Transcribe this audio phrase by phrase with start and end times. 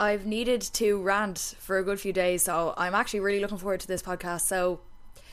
[0.00, 3.80] I've needed to rant for a good few days, so I'm actually really looking forward
[3.80, 4.40] to this podcast.
[4.42, 4.80] So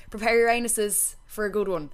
[0.09, 1.89] prepare your anuses for a good one.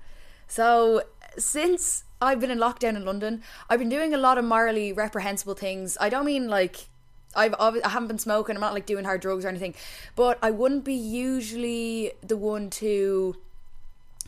[0.48, 1.04] So
[1.38, 5.54] since I've been in lockdown in London, I've been doing a lot of morally reprehensible
[5.54, 5.98] things.
[6.02, 6.88] I don't mean like
[7.36, 8.56] I've I haven't been smoking.
[8.56, 9.76] I'm not like doing hard drugs or anything,
[10.16, 13.36] but I wouldn't be usually the one to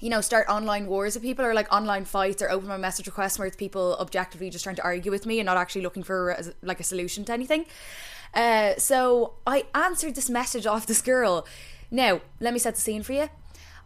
[0.02, 3.08] you know, start online wars with people or like online fights or open my message
[3.08, 6.04] requests where it's people objectively just trying to argue with me and not actually looking
[6.04, 7.66] for a, like a solution to anything.
[8.36, 11.48] Uh, so I answered this message off this girl.
[11.90, 13.30] Now, let me set the scene for you.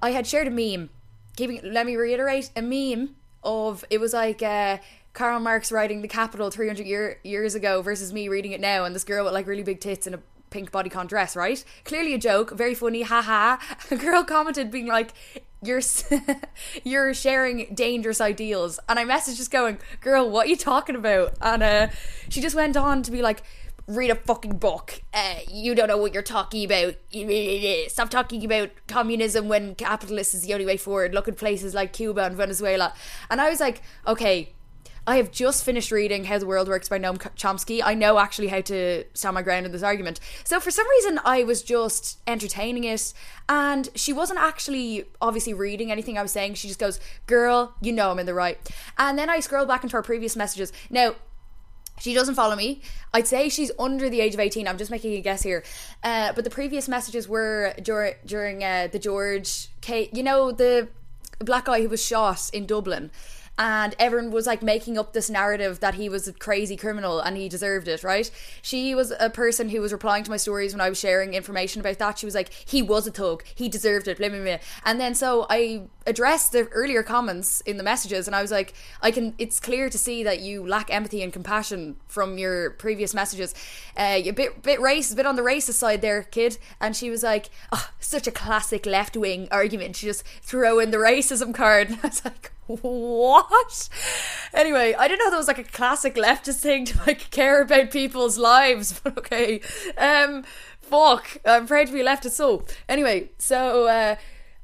[0.01, 0.89] I had shared a meme.
[1.35, 4.79] Keeping, let me reiterate a meme of it was like uh,
[5.13, 8.95] Karl Marx writing The Capital 300 year, years ago versus me reading it now, and
[8.95, 10.19] this girl with like really big tits and a
[10.49, 11.63] pink bodycon dress, right?
[11.85, 13.57] Clearly a joke, very funny, haha.
[13.91, 15.13] A girl commented being like,
[15.61, 15.81] "You're
[16.83, 21.33] you're sharing dangerous ideals," and I messaged just going, "Girl, what are you talking about?"
[21.41, 21.87] And uh,
[22.29, 23.43] she just went on to be like.
[23.89, 25.01] Read a fucking book.
[25.11, 26.93] Uh, you don't know what you're talking about.
[27.89, 31.15] Stop talking about communism when capitalist is the only way forward.
[31.15, 32.93] Look at places like Cuba and Venezuela.
[33.31, 34.53] And I was like, okay,
[35.07, 37.81] I have just finished reading How the World Works by Noam Chomsky.
[37.83, 40.19] I know actually how to stand my ground in this argument.
[40.43, 43.11] So for some reason, I was just entertaining it,
[43.47, 46.53] and she wasn't actually obviously reading anything I was saying.
[46.53, 48.59] She just goes, "Girl, you know I'm in the right."
[48.99, 50.71] And then I scroll back into our previous messages.
[50.91, 51.15] Now,
[51.99, 52.81] she doesn't follow me.
[53.13, 54.67] I'd say she's under the age of 18.
[54.67, 55.63] I'm just making a guess here.
[56.03, 60.09] Uh, but the previous messages were dur- during uh, the George K.
[60.13, 60.89] You know, the
[61.39, 63.11] black guy who was shot in Dublin
[63.59, 67.35] and everyone was like making up this narrative that he was a crazy criminal and
[67.35, 68.31] he deserved it, right?
[68.61, 71.81] She was a person who was replying to my stories when I was sharing information
[71.81, 72.17] about that.
[72.17, 74.57] She was like, he was a thug, he deserved it, blah, blah, blah.
[74.85, 78.73] And then so I addressed the earlier comments in the messages and I was like,
[79.01, 83.13] I can, it's clear to see that you lack empathy and compassion from your previous
[83.13, 83.53] messages.
[83.97, 86.57] Uh, a bit, bit racist, a bit on the racist side there, kid.
[86.79, 89.97] And she was like, oh, such a classic left wing argument.
[89.97, 91.89] She just threw in the racism card.
[91.89, 93.89] And I was like, what?
[94.53, 97.91] Anyway, I didn't know that was like a classic leftist thing to like care about
[97.91, 99.61] people's lives, but okay.
[99.97, 100.43] Um,
[100.81, 102.31] fuck, I'm proud to be leftist.
[102.31, 104.15] So, anyway, so uh,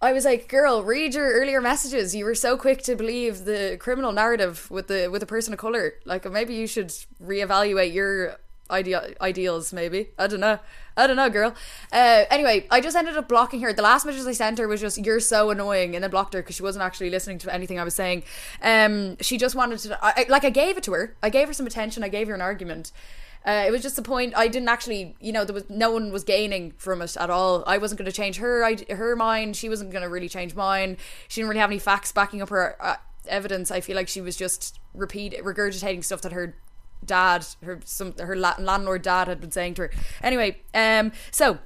[0.02, 2.16] I was like, girl, read your earlier messages.
[2.16, 5.60] You were so quick to believe the criminal narrative with the with a person of
[5.60, 5.96] color.
[6.06, 6.94] Like, maybe you should
[7.24, 8.38] reevaluate your
[8.70, 9.74] idea ideals.
[9.74, 10.60] Maybe I don't know.
[10.98, 11.54] I don't know, girl.
[11.92, 13.74] Uh, anyway, I just ended up blocking her.
[13.74, 16.42] The last message I sent her was just "You're so annoying," and then blocked her
[16.42, 18.24] because she wasn't actually listening to anything I was saying.
[18.62, 20.00] Um, she just wanted to.
[20.02, 21.16] I, like I gave it to her.
[21.22, 22.04] I gave her some attention.
[22.04, 22.92] I gave her an argument.
[23.46, 24.34] Uh, it was just the point.
[24.36, 27.64] I didn't actually, you know, there was no one was gaining from it at all.
[27.68, 29.56] I wasn't going to change her I, her mind.
[29.56, 30.98] She wasn't going to really change mine.
[31.28, 32.96] She didn't really have any facts backing up her uh,
[33.28, 33.70] evidence.
[33.70, 36.56] I feel like she was just repeat regurgitating stuff that her
[37.06, 39.92] dad, her some her landlord dad had been saying to her.
[40.22, 41.60] Anyway, um, so.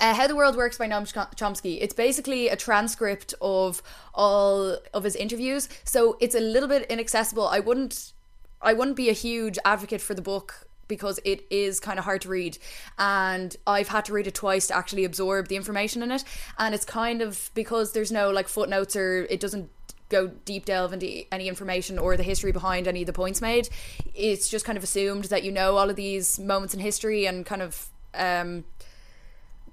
[0.00, 1.78] Uh, How the World Works by Noam Chomsky.
[1.80, 3.80] It's basically a transcript of
[4.12, 7.46] all of his interviews, so it's a little bit inaccessible.
[7.46, 8.12] I wouldn't,
[8.60, 12.22] I wouldn't be a huge advocate for the book because it is kind of hard
[12.22, 12.58] to read
[12.98, 16.24] and I've had to read it twice to actually absorb the information in it
[16.58, 19.70] and it's kind of because there's no like footnotes or it doesn't
[20.08, 23.68] go deep delve into any information or the history behind any of the points made.
[24.14, 27.44] It's just kind of assumed that you know all of these moments in history and
[27.44, 27.88] kind of.
[28.14, 28.64] Um,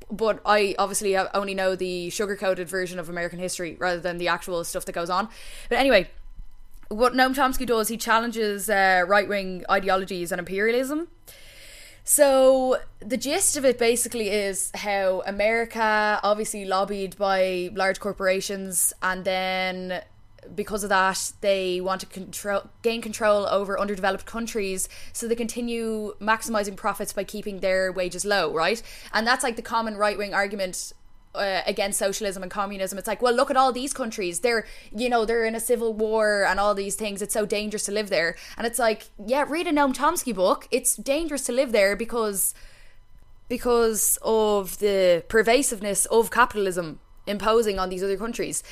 [0.09, 4.27] but I obviously only know the sugar coated version of American history rather than the
[4.27, 5.29] actual stuff that goes on.
[5.69, 6.09] But anyway,
[6.89, 11.07] what Noam Chomsky does, he challenges uh, right wing ideologies and imperialism.
[12.03, 19.23] So the gist of it basically is how America obviously lobbied by large corporations and
[19.23, 20.01] then
[20.55, 26.15] because of that, they want to control, gain control over underdeveloped countries, so they continue
[26.19, 28.81] maximizing profits by keeping their wages low, right?
[29.13, 30.93] And that's like the common right wing argument
[31.33, 32.97] uh, against socialism and communism.
[32.97, 34.41] It's like, well, look at all these countries.
[34.41, 34.65] They're,
[34.95, 37.21] you know, they're in a civil war and all these things.
[37.21, 38.35] It's so dangerous to live there.
[38.57, 40.67] And it's like, yeah, read a Noam Chomsky book.
[40.71, 42.53] It's dangerous to live there because
[43.47, 48.63] because of the pervasiveness of capitalism imposing on these other countries.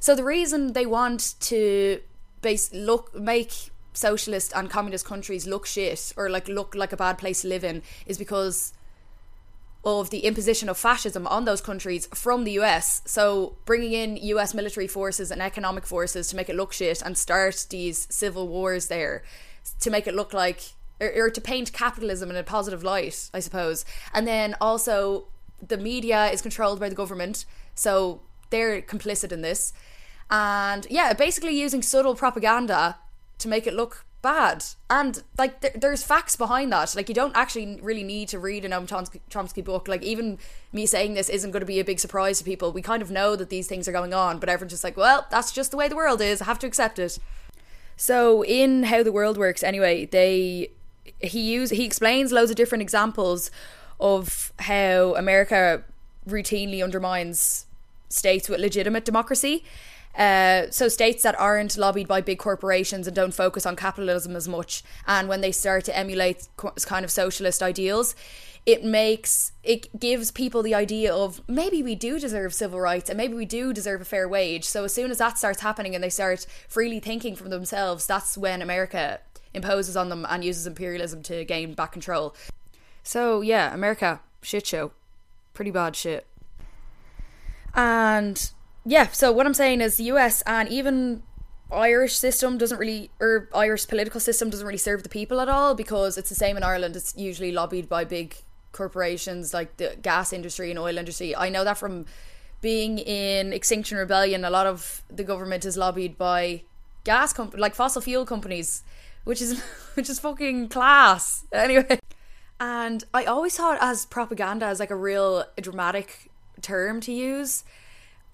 [0.00, 2.00] So the reason they want to
[2.40, 7.18] base look make socialist and communist countries look shit or like look like a bad
[7.18, 8.72] place to live in is because
[9.84, 13.02] of the imposition of fascism on those countries from the US.
[13.06, 17.16] So bringing in US military forces and economic forces to make it look shit and
[17.16, 19.22] start these civil wars there
[19.80, 20.60] to make it look like
[21.00, 23.84] or, or to paint capitalism in a positive light, I suppose.
[24.12, 25.28] And then also
[25.66, 27.44] the media is controlled by the government.
[27.74, 29.72] So they're complicit in this.
[30.30, 32.98] And yeah, basically using subtle propaganda
[33.38, 34.64] to make it look bad.
[34.90, 36.94] And like th- there's facts behind that.
[36.94, 39.88] Like you don't actually really need to read a Noam Chomsky, Chomsky book.
[39.88, 40.38] Like even
[40.72, 42.72] me saying this isn't going to be a big surprise to people.
[42.72, 45.26] We kind of know that these things are going on, but everyone's just like, well,
[45.30, 46.42] that's just the way the world is.
[46.42, 47.18] I have to accept it.
[47.96, 50.70] So in how the world works, anyway, they
[51.20, 53.50] he use he explains loads of different examples
[53.98, 55.82] of how America
[56.28, 57.66] routinely undermines
[58.08, 59.64] states with legitimate democracy.
[60.16, 64.48] Uh, so states that aren't lobbied by big corporations and don't focus on capitalism as
[64.48, 68.16] much, and when they start to emulate kind of socialist ideals,
[68.66, 73.16] it makes it gives people the idea of maybe we do deserve civil rights and
[73.16, 74.64] maybe we do deserve a fair wage.
[74.64, 78.36] So as soon as that starts happening and they start freely thinking for themselves, that's
[78.36, 79.20] when America
[79.54, 82.34] imposes on them and uses imperialism to gain back control.
[83.02, 84.92] So yeah, America shit show,
[85.54, 86.26] pretty bad shit.
[87.74, 88.50] And
[88.84, 91.22] yeah, so what I'm saying is the US and even
[91.70, 95.74] Irish system doesn't really, or Irish political system doesn't really serve the people at all
[95.74, 96.96] because it's the same in Ireland.
[96.96, 98.36] It's usually lobbied by big
[98.72, 101.36] corporations like the gas industry and oil industry.
[101.36, 102.06] I know that from
[102.60, 106.62] being in Extinction Rebellion, a lot of the government is lobbied by
[107.04, 108.82] gas comp- like fossil fuel companies,
[109.24, 109.60] which is
[109.94, 111.44] which is fucking class.
[111.52, 111.98] Anyway,
[112.60, 116.27] and I always thought as propaganda as like a real dramatic
[116.62, 117.64] term to use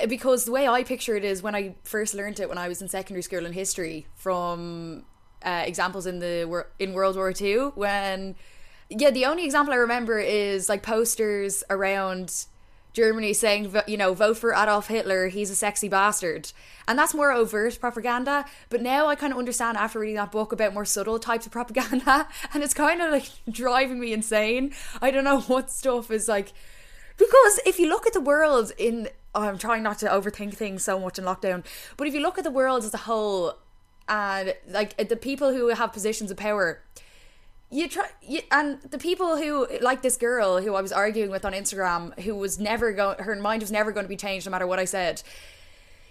[0.09, 2.83] because the way I picture it is when I first learned it when I was
[2.83, 5.05] in secondary school in history from
[5.45, 8.35] uh, examples in the in World War Two when
[8.89, 12.47] yeah the only example I remember is like posters around
[12.93, 16.53] Germany saying you know vote for Adolf Hitler he's a sexy bastard.
[16.87, 20.53] And that's more overt propaganda but now I kind of understand after reading that book
[20.53, 24.73] about more subtle types of propaganda and it's kind of like driving me insane.
[25.01, 26.53] I don't know what stuff is like
[27.17, 30.85] because if you look at the world in oh, I'm trying not to overthink things
[30.85, 31.65] so much in lockdown,
[31.97, 33.59] but if you look at the world as a whole
[34.09, 36.83] and like eh, the people who have positions of power,
[37.71, 41.45] you try you, and the people who like this girl who I was arguing with
[41.45, 44.53] on Instagram who was never going her mind was never going to be changed no
[44.53, 45.23] matter what I said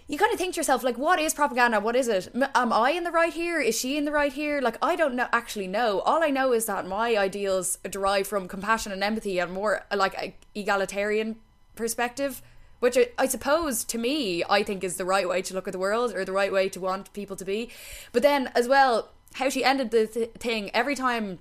[0.06, 1.80] you kind of think to yourself like what is propaganda?
[1.80, 2.28] What is it?
[2.54, 3.60] Am i in the right here?
[3.60, 4.60] Is she in the right here?
[4.60, 8.48] Like i don't know actually know all i know is that my ideals derive from
[8.48, 11.36] compassion and empathy and more like egalitarian
[11.74, 12.42] perspective
[12.80, 15.72] which I, I suppose to me i think is the right way to look at
[15.72, 17.70] the world or the right way to want people to be.
[18.12, 21.38] But then as well how she ended the th- thing every time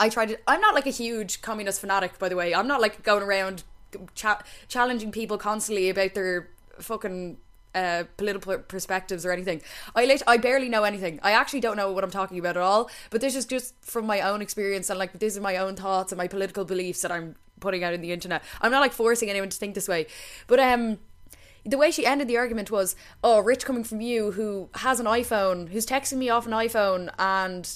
[0.00, 2.54] i tried to i'm not like a huge communist fanatic by the way.
[2.54, 3.62] I'm not like going around
[4.14, 6.50] cha- challenging people constantly about their
[6.80, 7.38] fucking
[7.74, 9.62] uh, political perspectives or anything.
[9.94, 11.20] I lit- I barely know anything.
[11.22, 12.90] I actually don't know what I'm talking about at all.
[13.10, 16.12] But this is just from my own experience and like these are my own thoughts
[16.12, 18.42] and my political beliefs that I'm putting out in the internet.
[18.60, 20.06] I'm not like forcing anyone to think this way.
[20.46, 20.98] But um
[21.66, 25.06] the way she ended the argument was, "Oh, rich coming from you who has an
[25.06, 27.68] iPhone, who's texting me off an iPhone and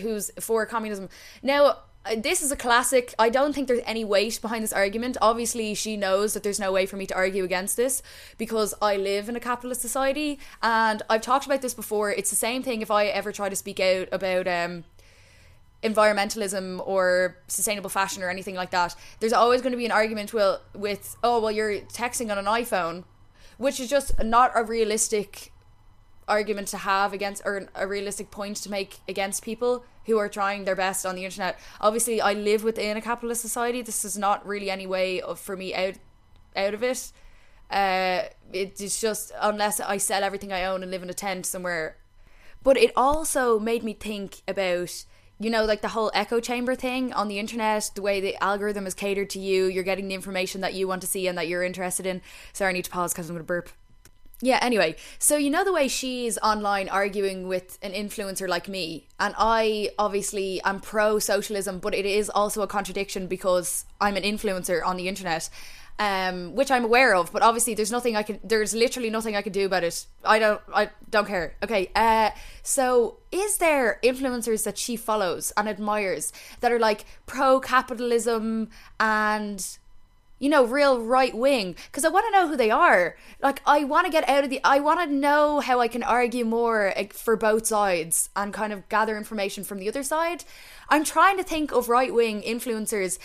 [0.00, 1.08] who's for communism."
[1.42, 1.78] Now,
[2.16, 3.14] this is a classic.
[3.18, 5.18] I don't think there's any weight behind this argument.
[5.20, 8.02] Obviously, she knows that there's no way for me to argue against this
[8.38, 12.10] because I live in a capitalist society, and I've talked about this before.
[12.10, 14.84] It's the same thing if I ever try to speak out about um,
[15.82, 18.94] environmentalism or sustainable fashion or anything like that.
[19.20, 22.46] There's always going to be an argument will with oh well you're texting on an
[22.46, 23.04] iPhone,
[23.58, 25.52] which is just not a realistic
[26.30, 30.64] argument to have against or a realistic point to make against people who are trying
[30.64, 31.58] their best on the internet.
[31.80, 33.82] Obviously, I live within a capitalist society.
[33.82, 35.94] This is not really any way of, for me out
[36.56, 37.12] out of it.
[37.70, 41.96] Uh, it's just unless I sell everything I own and live in a tent somewhere.
[42.62, 45.04] But it also made me think about
[45.40, 48.86] you know, like the whole echo chamber thing on the internet, the way the algorithm
[48.86, 51.48] is catered to you, you're getting the information that you want to see and that
[51.48, 52.20] you're interested in.
[52.52, 53.70] Sorry, I need to pause because I'm going to burp.
[54.42, 59.06] Yeah, anyway, so you know the way she's online arguing with an influencer like me,
[59.18, 64.22] and I obviously am pro socialism, but it is also a contradiction because I'm an
[64.22, 65.50] influencer on the internet,
[65.98, 67.30] um, which I'm aware of.
[67.30, 68.40] But obviously, there's nothing I can.
[68.42, 70.06] There's literally nothing I can do about it.
[70.24, 70.62] I don't.
[70.74, 71.54] I don't care.
[71.62, 71.90] Okay.
[71.94, 72.30] Uh,
[72.62, 79.78] so is there influencers that she follows and admires that are like pro capitalism and
[80.40, 83.14] you know, real right wing because I want to know who they are.
[83.40, 84.60] Like, I want to get out of the.
[84.64, 88.88] I want to know how I can argue more for both sides and kind of
[88.88, 90.44] gather information from the other side.
[90.88, 93.18] I'm trying to think of right wing influencers.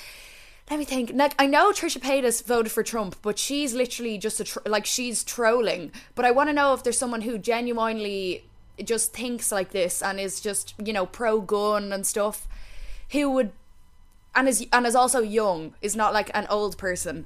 [0.70, 1.12] Let me think.
[1.14, 5.24] Like, I know Trisha Paytas voted for Trump, but she's literally just a like she's
[5.24, 5.94] trolling.
[6.16, 8.46] But I want to know if there's someone who genuinely
[8.84, 12.46] just thinks like this and is just you know pro gun and stuff,
[13.12, 13.54] who would
[14.36, 17.26] and is and is also young, is not like an old person.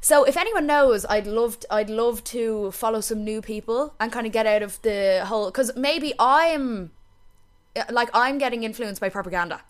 [0.00, 4.10] So if anyone knows, I'd love to, I'd love to follow some new people and
[4.10, 6.90] kind of get out of the whole because maybe I'm
[7.90, 9.62] like I'm getting influenced by propaganda.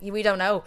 [0.00, 0.64] We don't know.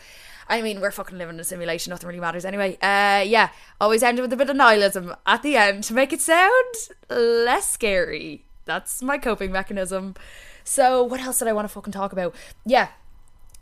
[0.47, 1.91] I mean, we're fucking living in a simulation.
[1.91, 2.77] Nothing really matters anyway.
[2.81, 6.19] Uh, yeah, always end with a bit of nihilism at the end to make it
[6.19, 6.75] sound
[7.09, 8.43] less scary.
[8.65, 10.15] That's my coping mechanism.
[10.63, 12.35] So, what else did I want to fucking talk about?
[12.65, 12.89] Yeah.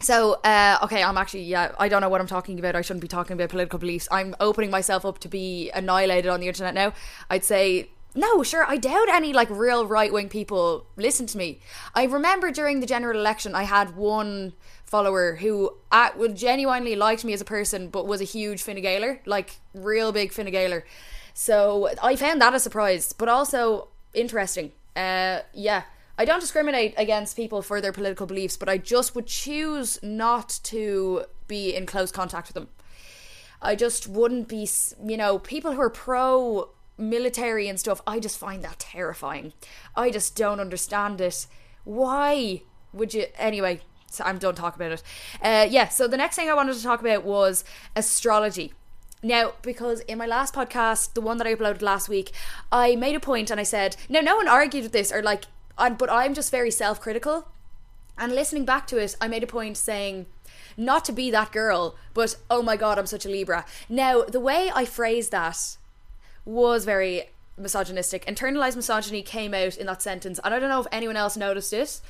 [0.02, 2.76] So, uh, okay, I'm actually, yeah, I don't know what I'm talking about.
[2.76, 4.08] I shouldn't be talking about political beliefs.
[4.10, 6.94] I'm opening myself up to be annihilated on the internet now.
[7.30, 11.60] I'd say no, sure, I doubt any like real right wing people listen to me.
[11.94, 14.54] I remember during the general election, I had one
[14.86, 19.20] follower who uh, genuinely liked me as a person, but was a huge Fine Gaeler,
[19.26, 20.86] like real big Fine Gaeler.
[21.34, 24.72] So I found that a surprise, but also interesting.
[24.96, 25.84] Uh, yeah,
[26.20, 30.60] I don't discriminate against people for their political beliefs, but I just would choose not
[30.64, 32.68] to be in close contact with them.
[33.62, 34.68] I just wouldn't be,
[35.02, 39.54] you know, people who are pro military and stuff, I just find that terrifying.
[39.96, 41.48] I just don't understand it.
[41.86, 43.28] Why would you?
[43.38, 43.80] Anyway,
[44.12, 45.04] so I'm done talking about it.
[45.42, 47.64] Uh, yeah, so the next thing I wanted to talk about was
[47.96, 48.74] astrology.
[49.24, 52.32] Now, because in my last podcast, the one that I uploaded last week,
[52.74, 55.46] I made a point and I said, no, no one argued with this or like,
[55.80, 57.48] I'm, but I'm just very self critical.
[58.18, 60.26] And listening back to it, I made a point saying,
[60.76, 63.66] not to be that girl, but oh my god, I'm such a Libra.
[63.88, 65.78] Now, the way I phrased that
[66.46, 68.26] was very misogynistic.
[68.26, 71.74] Internalized misogyny came out in that sentence, and I don't know if anyone else noticed
[71.74, 72.02] it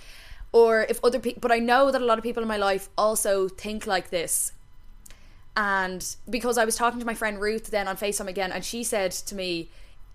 [0.51, 2.89] or if other people, but I know that a lot of people in my life
[2.97, 4.53] also think like this.
[5.55, 8.83] And because I was talking to my friend Ruth then on FaceTime again, and she
[8.83, 9.69] said to me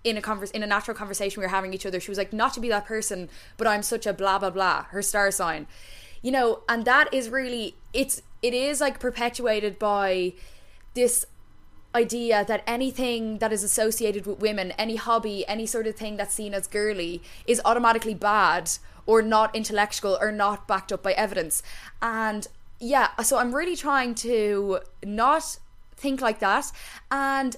[0.05, 2.31] in a converse, in a natural conversation we were having each other, she was like,
[2.31, 5.67] "Not to be that person, but I'm such a blah blah blah." Her star sign,
[6.21, 10.33] you know, and that is really it's it is like perpetuated by
[10.93, 11.25] this
[11.95, 16.35] idea that anything that is associated with women, any hobby, any sort of thing that's
[16.35, 18.69] seen as girly, is automatically bad
[19.05, 21.63] or not intellectual or not backed up by evidence.
[22.01, 22.47] And
[22.79, 25.57] yeah, so I'm really trying to not
[25.95, 26.71] think like that.
[27.09, 27.55] And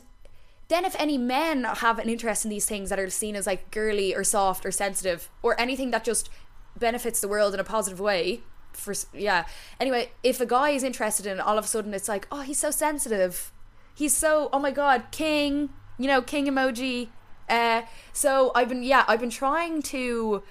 [0.69, 3.71] then if any men have an interest in these things that are seen as like
[3.71, 6.29] girly or soft or sensitive or anything that just
[6.77, 8.41] benefits the world in a positive way
[8.73, 9.45] for yeah.
[9.79, 12.41] Anyway if a guy is interested in it, all of a sudden it's like oh
[12.41, 13.51] he's so sensitive.
[13.95, 17.09] He's so oh my god king you know king emoji.
[17.49, 20.43] Uh so i've been yeah i've been trying to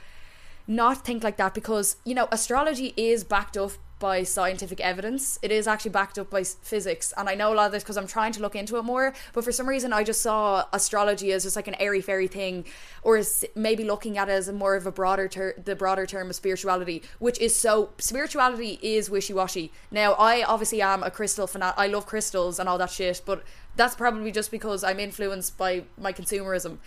[0.66, 5.38] not think like that because you know astrology is backed up by scientific evidence.
[5.42, 7.96] It is actually backed up by physics, and I know a lot of this because
[7.96, 9.14] I'm trying to look into it more.
[9.32, 12.64] But for some reason, I just saw astrology as just like an airy fairy thing,
[13.02, 13.22] or
[13.54, 16.36] maybe looking at it as a more of a broader ter- the broader term of
[16.36, 19.72] spirituality, which is so spirituality is wishy washy.
[19.90, 21.62] Now, I obviously am a crystal fan.
[21.62, 23.42] I love crystals and all that shit, but
[23.76, 26.78] that's probably just because I'm influenced by my consumerism.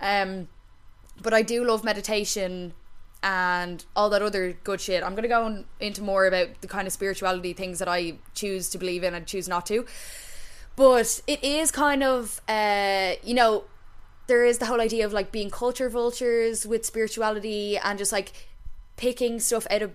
[0.00, 0.48] Um,
[1.22, 2.74] but I do love meditation
[3.24, 5.02] and all that other good shit.
[5.02, 8.68] I'm going to go into more about the kind of spirituality things that I choose
[8.70, 9.86] to believe in and choose not to.
[10.76, 13.64] But it is kind of, uh, you know,
[14.26, 18.32] there is the whole idea of like being culture vultures with spirituality and just like
[18.96, 19.92] picking stuff out of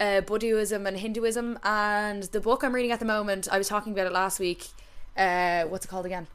[0.00, 1.58] uh, Buddhism and Hinduism.
[1.62, 4.68] And the book I'm reading at the moment, I was talking about it last week.
[5.18, 6.28] Uh, what's it called again?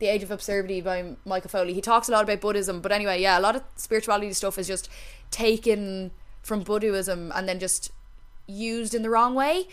[0.00, 1.74] The Age of Absurdity by Michael Foley.
[1.74, 4.66] He talks a lot about Buddhism, but anyway, yeah, a lot of spirituality stuff is
[4.66, 4.88] just
[5.32, 6.12] taken
[6.42, 7.90] from Buddhism and then just
[8.46, 9.66] used in the wrong way,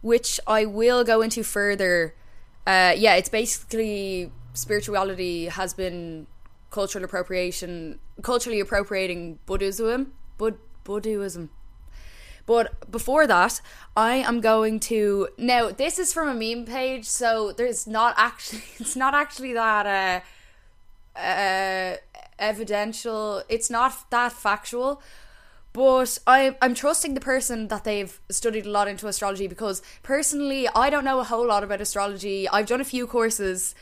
[0.00, 2.14] which I will go into further.
[2.66, 6.26] Uh, yeah, it's basically spirituality has been
[6.70, 11.50] cultural appropriation, culturally appropriating Buddhism, Bud Buddhism.
[12.44, 13.60] But before that,
[13.96, 15.70] I am going to now.
[15.70, 18.62] This is from a meme page, so there's not actually.
[18.80, 19.86] It's not actually that
[21.16, 21.96] uh, uh,
[22.42, 23.42] evidential.
[23.48, 25.00] It's not that factual.
[25.72, 30.68] But I, I'm trusting the person that they've studied a lot into astrology because personally,
[30.74, 32.46] I don't know a whole lot about astrology.
[32.46, 33.74] I've done a few courses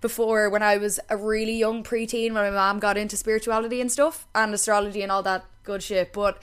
[0.00, 3.92] before when I was a really young preteen when my mom got into spirituality and
[3.92, 6.12] stuff and astrology and all that good shit.
[6.14, 6.40] But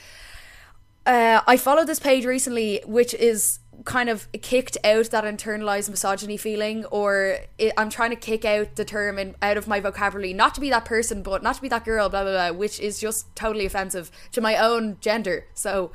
[1.08, 6.38] uh, I followed this page recently, which is kind of kicked out that internalized misogyny
[6.38, 10.34] feeling, or it, I'm trying to kick out the term in, out of my vocabulary,
[10.34, 12.80] not to be that person, but not to be that girl, blah, blah, blah, which
[12.80, 15.46] is just totally offensive to my own gender.
[15.54, 15.92] So,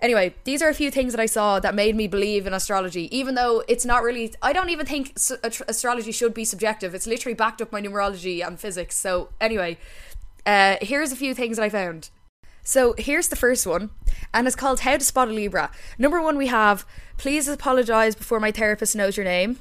[0.00, 3.14] anyway, these are a few things that I saw that made me believe in astrology,
[3.16, 6.94] even though it's not really, I don't even think astrology should be subjective.
[6.94, 8.96] It's literally backed up by numerology and physics.
[8.96, 9.78] So, anyway,
[10.46, 12.10] uh, here's a few things that I found.
[12.62, 13.90] So here's the first one,
[14.32, 15.70] and it's called How to Spot a Libra.
[15.98, 16.86] Number one, we have
[17.18, 19.60] Please apologise before my therapist knows your name.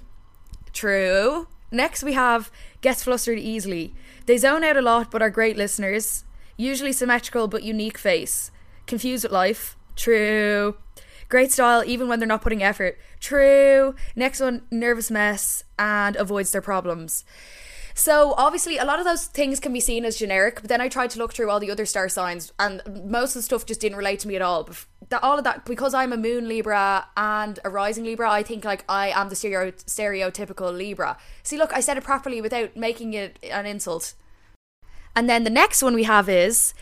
[0.74, 1.48] True.
[1.72, 3.94] Next, we have Gets flustered easily.
[4.26, 6.24] They zone out a lot but are great listeners.
[6.58, 8.50] Usually symmetrical but unique face.
[8.88, 9.78] Confused with life.
[9.96, 10.78] True.
[11.30, 12.98] Great style, even when they're not putting effort.
[13.20, 13.96] True.
[14.16, 17.24] Next one, nervous mess and avoids their problems.
[17.94, 20.62] So obviously, a lot of those things can be seen as generic.
[20.62, 23.40] But then I tried to look through all the other star signs, and most of
[23.40, 24.70] the stuff just didn't relate to me at all.
[25.22, 28.86] All of that because I'm a Moon Libra and a Rising Libra, I think like
[28.88, 31.18] I am the stereo, stereotypical Libra.
[31.44, 34.14] See, look, I said it properly without making it an insult.
[35.16, 36.74] And then the next one we have is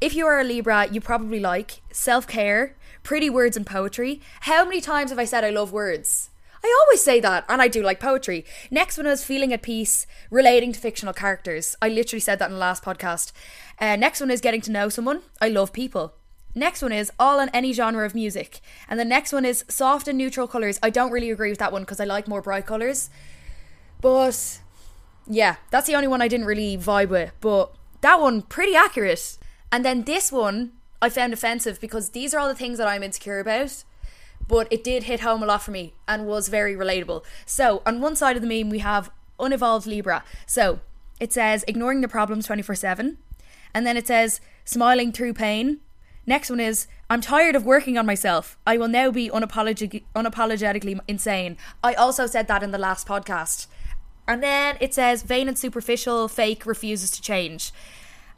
[0.00, 4.20] if you are a Libra, you probably like self care, pretty words, and poetry.
[4.40, 6.30] How many times have I said I love words?
[6.64, 8.44] I always say that, and I do like poetry.
[8.70, 11.74] Next one is feeling at peace, relating to fictional characters.
[11.82, 13.32] I literally said that in the last podcast.
[13.80, 15.22] Uh, next one is getting to know someone.
[15.40, 16.14] I love people.
[16.54, 18.60] Next one is all in any genre of music.
[18.88, 20.78] And the next one is soft and neutral colours.
[20.82, 23.10] I don't really agree with that one because I like more bright colours.
[24.00, 24.60] But
[25.26, 27.32] yeah, that's the only one I didn't really vibe with.
[27.40, 29.38] But that one, pretty accurate.
[29.72, 33.02] And then this one, I found offensive because these are all the things that I'm
[33.02, 33.82] insecure about
[34.48, 37.24] but it did hit home a lot for me and was very relatable.
[37.46, 40.24] So, on one side of the meme, we have unevolved Libra.
[40.46, 40.80] So,
[41.20, 43.18] it says ignoring the problems 24 7.
[43.74, 45.78] And then it says smiling through pain.
[46.26, 48.56] Next one is I'm tired of working on myself.
[48.66, 51.56] I will now be unapolog- unapologetically insane.
[51.82, 53.66] I also said that in the last podcast.
[54.26, 57.72] And then it says vain and superficial, fake, refuses to change.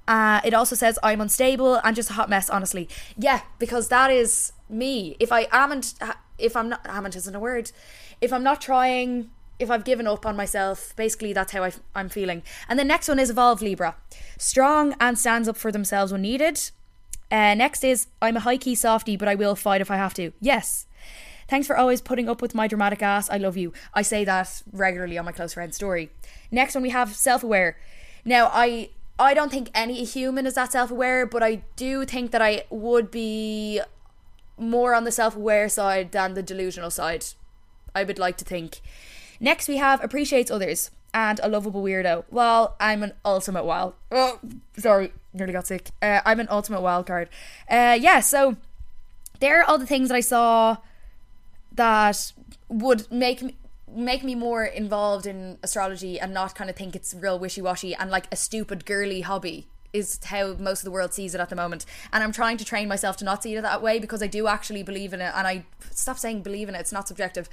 [0.09, 2.89] Uh, it also says I'm unstable and just a hot mess, honestly.
[3.17, 5.17] Yeah, because that is me.
[5.21, 5.95] If I amn't,
[6.39, 7.73] if I'm not, amn't isn't a word.
[8.21, 12.09] If I'm not trying, if I've given up on myself, basically that's how I, I'm
[12.09, 12.43] feeling.
[12.69, 13.97] And the next one is Evolve Libra.
[14.39, 16.71] Strong and stands up for themselves when needed.
[17.31, 20.15] Uh, next is I'm a high key softy, but I will fight if I have
[20.15, 20.33] to.
[20.41, 20.87] Yes.
[21.49, 23.29] Thanks for always putting up with my dramatic ass.
[23.29, 23.73] I love you.
[23.93, 26.11] I say that regularly on my close friend story.
[26.51, 27.77] Next one we have self aware.
[28.25, 32.31] Now I I don't think any human is that self aware, but I do think
[32.31, 33.81] that I would be
[34.57, 37.25] more on the self aware side than the delusional side.
[37.95, 38.81] I would like to think.
[39.41, 42.25] Next, we have appreciates others and a lovable weirdo.
[42.31, 43.95] Well, I'm an ultimate wild.
[44.11, 44.41] Oh,
[44.77, 45.91] sorry, nearly got sick.
[46.03, 47.29] Uh, I'm an ultimate wild card.
[47.71, 48.57] Uh, yeah, so
[49.41, 50.79] there are all the things that I saw
[51.73, 52.33] that
[52.69, 53.57] would make me
[53.97, 58.11] make me more involved in astrology and not kind of think it's real wishy-washy and
[58.11, 61.57] like a stupid girly hobby is how most of the world sees it at the
[61.57, 61.87] moment.
[62.13, 64.49] And I'm trying to train myself to not see it that way because I do
[64.49, 65.33] actually believe in it.
[65.35, 67.49] And I stop saying believe in it, it's not subjective.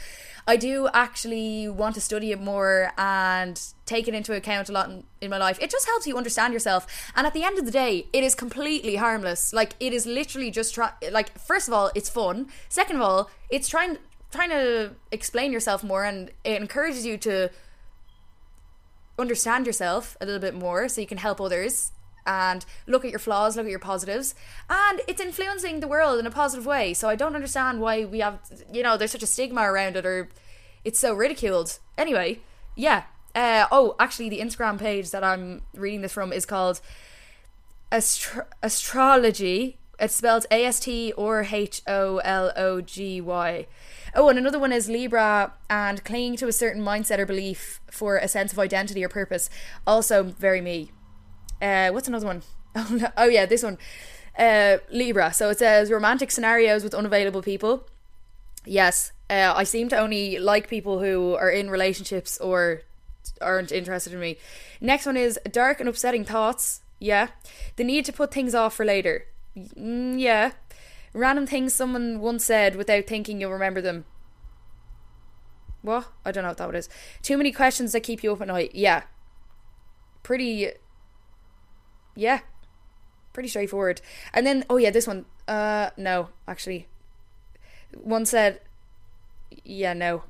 [0.47, 4.89] I do actually want to study it more and take it into account a lot
[4.89, 5.59] in, in my life.
[5.61, 6.87] It just helps you understand yourself.
[7.15, 9.53] And at the end of the day, it is completely harmless.
[9.53, 12.47] Like, it is literally just try, like, first of all, it's fun.
[12.69, 13.97] Second of all, it's trying
[14.31, 17.49] trying to explain yourself more and it encourages you to
[19.19, 21.91] understand yourself a little bit more so you can help others
[22.25, 24.35] and look at your flaws, look at your positives,
[24.69, 26.93] and it's influencing the world in a positive way.
[26.93, 28.39] So I don't understand why we have,
[28.71, 30.29] you know, there's such a stigma around it or
[30.83, 31.79] it's so ridiculed.
[31.97, 32.39] Anyway,
[32.75, 33.03] yeah.
[33.33, 36.81] Uh, oh, actually, the Instagram page that I'm reading this from is called
[37.91, 39.77] Astro- Astrology.
[39.99, 43.67] It's spelled A S T or H O L O G Y.
[44.15, 48.17] Oh, and another one is Libra and clinging to a certain mindset or belief for
[48.17, 49.49] a sense of identity or purpose.
[49.85, 50.91] Also, very me.
[51.61, 52.41] Uh, what's another one?
[52.73, 53.09] Oh, no.
[53.17, 53.77] oh yeah, this one.
[54.39, 55.33] Uh, Libra.
[55.33, 57.85] So it says romantic scenarios with unavailable people.
[58.65, 62.83] Yes, uh, I seem to only like people who are in relationships or
[63.41, 64.37] aren't interested in me.
[64.79, 66.81] Next one is dark and upsetting thoughts.
[66.99, 67.29] Yeah.
[67.75, 69.25] The need to put things off for later.
[69.57, 70.51] Mm, yeah.
[71.13, 74.05] Random things someone once said without thinking you'll remember them.
[75.81, 76.07] What?
[76.23, 76.89] I don't know what that is.
[77.21, 78.75] Too many questions that keep you up at night.
[78.75, 79.03] Yeah.
[80.23, 80.69] Pretty.
[82.15, 82.39] Yeah.
[83.33, 84.01] Pretty straightforward.
[84.33, 85.25] And then, oh yeah, this one.
[85.47, 86.87] Uh, no, actually.
[87.93, 88.61] One said,
[89.63, 90.23] yeah, no.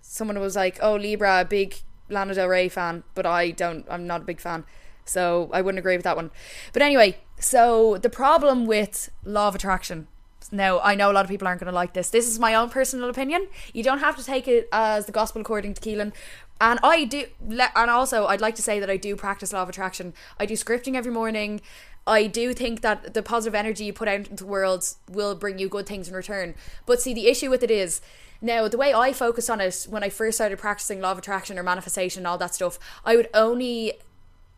[0.00, 1.76] Someone was like, oh, Libra, a big
[2.08, 4.64] Lana Del Rey fan, but I don't, I'm not a big fan.
[5.04, 6.30] So I wouldn't agree with that one.
[6.72, 10.08] But anyway, so the problem with law of attraction.
[10.50, 12.10] Now, I know a lot of people aren't going to like this.
[12.10, 13.48] This is my own personal opinion.
[13.74, 16.12] You don't have to take it as the gospel according to Keelan.
[16.60, 19.68] And I do, and also I'd like to say that I do practice law of
[19.68, 20.12] attraction.
[20.38, 21.60] I do scripting every morning.
[22.06, 25.58] I do think that the positive energy you put out into the world will bring
[25.58, 26.54] you good things in return.
[26.86, 28.00] But see, the issue with it is
[28.40, 31.58] now the way I focused on it when I first started practicing law of attraction
[31.58, 33.94] or manifestation and all that stuff, I would only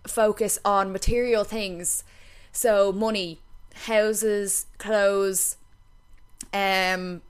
[0.07, 2.05] focus on material things.
[2.53, 3.41] So money,
[3.87, 5.57] houses, clothes,
[6.55, 7.23] um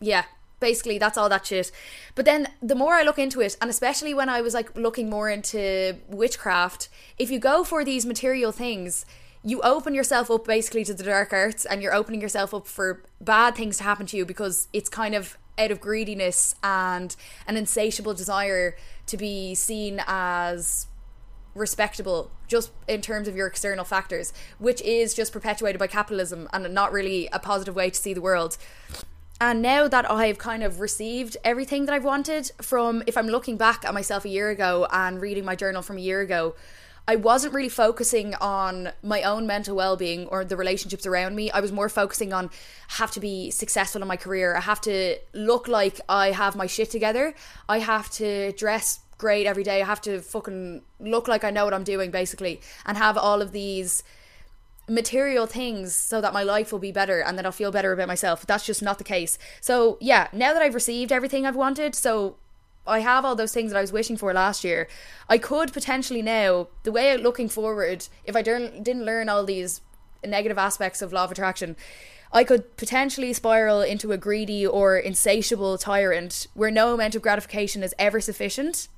[0.00, 0.24] yeah,
[0.64, 1.70] basically that's all that shit.
[2.14, 5.10] But then the more I look into it, and especially when I was like looking
[5.10, 9.04] more into witchcraft, if you go for these material things,
[9.42, 13.02] you open yourself up basically to the dark arts and you're opening yourself up for
[13.20, 17.14] bad things to happen to you because it's kind of out of greediness and
[17.46, 18.74] an insatiable desire
[19.06, 20.86] to be seen as
[21.54, 26.74] respectable just in terms of your external factors which is just perpetuated by capitalism and
[26.74, 28.56] not really a positive way to see the world
[29.40, 33.56] and now that I've kind of received everything that I've wanted from if I'm looking
[33.56, 36.54] back at myself a year ago and reading my journal from a year ago
[37.06, 41.50] I wasn't really focusing on my own mental well-being or the relationships around me.
[41.50, 42.48] I was more focusing on
[42.88, 44.56] have to be successful in my career.
[44.56, 47.34] I have to look like I have my shit together.
[47.68, 49.82] I have to dress great every day.
[49.82, 53.42] I have to fucking look like I know what I'm doing basically and have all
[53.42, 54.02] of these
[54.88, 58.08] material things so that my life will be better and that I'll feel better about
[58.08, 58.46] myself.
[58.46, 59.38] That's just not the case.
[59.60, 62.36] So, yeah, now that I've received everything I've wanted, so
[62.86, 64.88] I have all those things that I was wishing for last year.
[65.28, 69.80] I could potentially now, the way looking forward, if I didn't learn all these
[70.24, 71.76] negative aspects of law of attraction,
[72.32, 77.82] I could potentially spiral into a greedy or insatiable tyrant where no amount of gratification
[77.82, 78.88] is ever sufficient.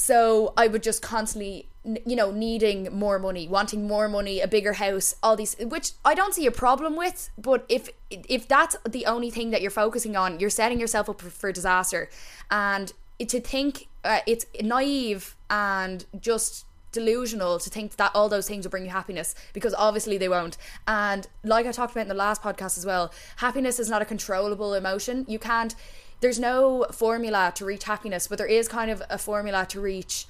[0.00, 4.74] So I would just constantly, you know, needing more money, wanting more money, a bigger
[4.74, 7.30] house, all these, which I don't see a problem with.
[7.36, 11.20] But if if that's the only thing that you're focusing on, you're setting yourself up
[11.20, 12.08] for disaster.
[12.48, 18.64] And to think uh, it's naive and just delusional to think that all those things
[18.64, 20.56] will bring you happiness because obviously they won't.
[20.86, 24.04] And like I talked about in the last podcast as well, happiness is not a
[24.04, 25.24] controllable emotion.
[25.28, 25.74] You can't
[26.20, 30.26] there's no formula to reach happiness, but there is kind of a formula to reach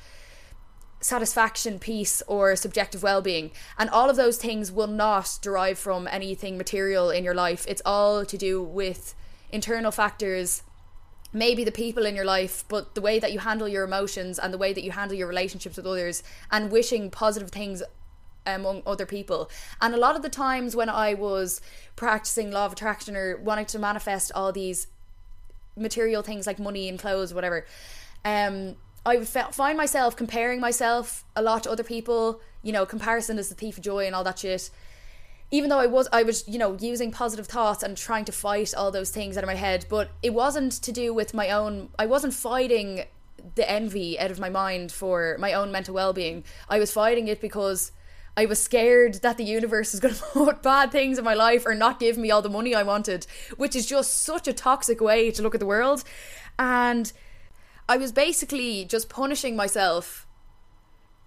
[1.00, 3.50] satisfaction, peace, or subjective well being.
[3.78, 7.64] And all of those things will not derive from anything material in your life.
[7.68, 9.14] It's all to do with
[9.50, 10.62] internal factors,
[11.32, 14.52] maybe the people in your life, but the way that you handle your emotions and
[14.52, 17.82] the way that you handle your relationships with others and wishing positive things
[18.44, 19.50] among other people.
[19.80, 21.60] And a lot of the times when I was
[21.96, 24.86] practicing law of attraction or wanting to manifest all these
[25.78, 27.66] material things like money and clothes, whatever.
[28.24, 32.40] Um, I would find myself comparing myself a lot to other people.
[32.62, 34.70] You know, comparison is the thief of joy and all that shit.
[35.50, 38.74] Even though I was, I was, you know, using positive thoughts and trying to fight
[38.74, 41.88] all those things out of my head, but it wasn't to do with my own.
[41.98, 43.04] I wasn't fighting
[43.54, 46.44] the envy out of my mind for my own mental well-being.
[46.68, 47.92] I was fighting it because
[48.38, 51.66] I was scared that the universe is going to put bad things in my life
[51.66, 55.00] or not give me all the money I wanted, which is just such a toxic
[55.00, 56.04] way to look at the world.
[56.56, 57.12] And
[57.88, 60.24] I was basically just punishing myself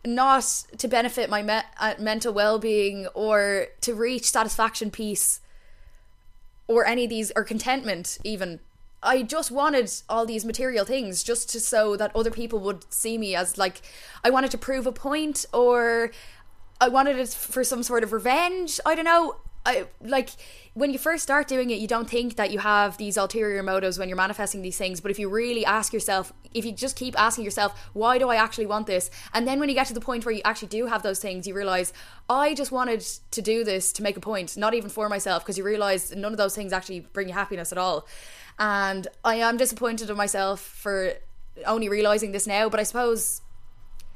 [0.06, 0.46] not
[0.78, 5.42] to benefit my me- uh, mental well-being or to reach satisfaction peace
[6.70, 8.62] or any of these or contentment even
[9.04, 13.18] I just wanted all these material things just to so that other people would see
[13.18, 13.82] me as like
[14.24, 16.12] I wanted to prove a point or
[16.82, 18.80] I wanted it for some sort of revenge.
[18.86, 19.38] I don't know.
[19.64, 20.32] I like
[20.74, 24.00] when you first start doing it, you don't think that you have these ulterior motives
[24.00, 25.00] when you're manifesting these things.
[25.00, 28.38] But if you really ask yourself, if you just keep asking yourself, why do I
[28.38, 29.12] actually want this?
[29.36, 31.46] And then when you get to the point where you actually do have those things,
[31.46, 31.94] you realize,
[32.28, 35.60] I just wanted to do this to make a point, not even for myself, because
[35.60, 38.08] you realize none of those things actually bring you happiness at all.
[38.58, 41.14] And I am disappointed in myself for
[41.68, 43.42] only realizing this now, but I suppose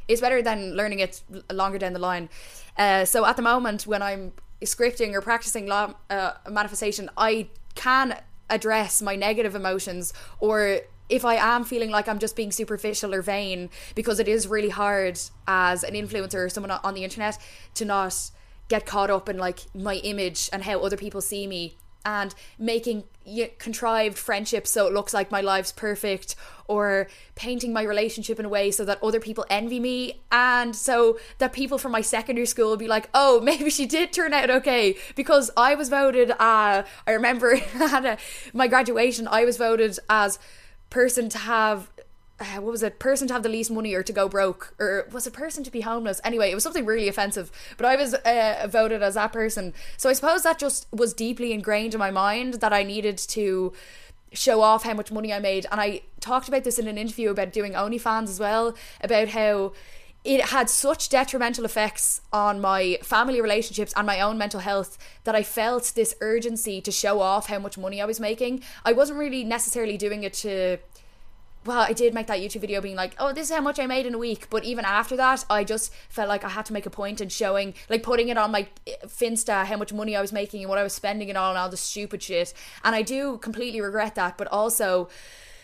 [0.07, 2.29] it's better than learning it longer down the line.
[2.77, 8.19] Uh, so at the moment, when I'm scripting or practicing law, uh, manifestation, I can
[8.49, 13.21] address my negative emotions or if I am feeling like I'm just being superficial or
[13.21, 17.37] vain, because it is really hard as an influencer or someone on the internet
[17.75, 18.31] to not
[18.67, 23.03] get caught up in like my image and how other people see me and making
[23.57, 26.35] contrived friendships so it looks like my life's perfect
[26.67, 30.21] or painting my relationship in a way so that other people envy me.
[30.31, 34.13] And so that people from my secondary school will be like oh maybe she did
[34.13, 34.95] turn out okay.
[35.15, 38.19] Because i was voted uh i remember at
[38.53, 40.39] my graduation i was voted as
[40.89, 41.89] person to have
[42.39, 42.99] uh, what was it?
[42.99, 45.71] Person to have the least money or to go broke or was it person to
[45.71, 46.19] be homeless?
[46.23, 49.73] Anyway it was something really offensive but i was uh, voted as that person.
[49.97, 53.73] So i suppose that just was deeply ingrained in my mind that i needed to
[54.33, 55.65] show off how much money i made.
[55.71, 59.73] And i talked about this in an interview about doing onlyfans as well about how
[60.25, 65.35] it had such detrimental effects on my family relationships and my own mental health that
[65.35, 68.63] I felt this urgency to show off how much money I was making.
[68.83, 70.79] I wasn't really necessarily doing it to
[71.65, 73.87] well, I did make that YouTube video being like, oh, this is how much I
[73.87, 74.47] made in a week.
[74.49, 77.31] But even after that, I just felt like I had to make a point and
[77.31, 78.67] showing, like putting it on my
[79.07, 81.57] Finsta, how much money I was making and what I was spending it on and
[81.57, 82.53] all the stupid shit.
[82.83, 84.37] And I do completely regret that.
[84.37, 85.09] But also,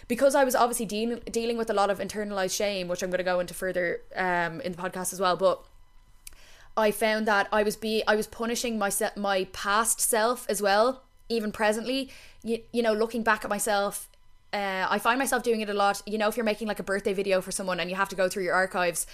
[0.07, 3.19] because I was obviously de- dealing with a lot of internalized shame, which I'm going
[3.19, 5.37] to go into further um, in the podcast as well.
[5.37, 5.63] But
[6.75, 10.61] I found that I was be I was punishing my se- my past self as
[10.61, 12.09] well, even presently.
[12.43, 14.09] You, you know, looking back at myself,
[14.53, 16.01] uh, I find myself doing it a lot.
[16.05, 18.15] You know, if you're making like a birthday video for someone and you have to
[18.15, 19.07] go through your archives,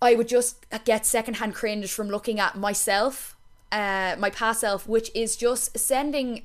[0.00, 3.36] I would just get secondhand cringe from looking at myself,
[3.70, 6.42] uh, my past self, which is just sending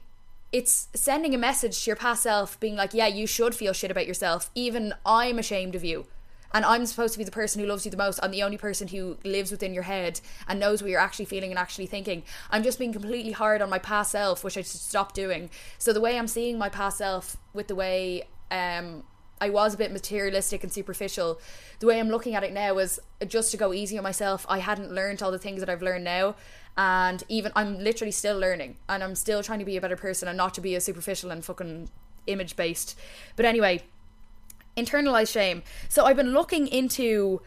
[0.54, 3.92] it's sending a message to your past self being like, yeah, you should feel shit
[3.92, 4.50] about yourself.
[4.56, 6.06] Even I'm ashamed of you.
[6.54, 8.20] And I'm supposed to be the person who loves you the most.
[8.24, 11.52] I'm the only person who lives within your head and knows what you're actually feeling
[11.52, 12.24] and actually thinking.
[12.50, 15.50] I'm just being completely hard on my past self, which I should stop doing.
[15.78, 19.04] So the way I'm seeing my past self with the way um,
[19.40, 21.40] I was a bit materialistic and superficial,
[21.80, 24.46] the way I'm looking at it now is just to go easy on myself.
[24.50, 26.36] I hadn't learned all the things that I've learned now
[26.78, 30.28] and even I'm literally still learning and I'm still trying to be a better person
[30.28, 31.90] and not to be a superficial and fucking
[32.28, 32.98] image based.
[33.36, 33.84] But anyway,
[34.78, 35.64] internalized shame.
[35.90, 37.42] So I've been looking into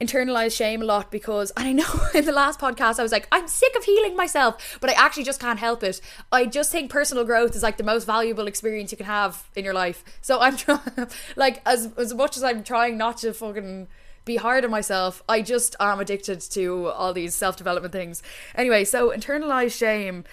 [0.00, 3.28] internalized shame a lot because and I know in the last podcast I was like
[3.30, 6.00] I'm sick of healing myself but I actually just can't help it
[6.32, 9.62] I just think personal growth is like the most valuable experience you can have in
[9.62, 10.80] your life so I'm trying
[11.36, 13.88] like as as much as I'm trying not to fucking
[14.24, 15.22] be hard on myself.
[15.28, 18.22] I just am addicted to all these self development things.
[18.54, 20.24] Anyway, so internalized shame.